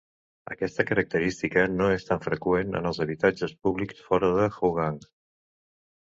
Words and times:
Aquesta 0.53 0.83
característica 0.91 1.65
no 1.73 1.89
és 1.97 2.07
tan 2.07 2.23
freqüent 2.23 2.77
en 2.79 2.87
els 2.91 2.99
habitatges 3.05 3.53
públics 3.67 4.01
fora 4.07 4.31
de 4.39 4.47
Hougang. 4.55 4.97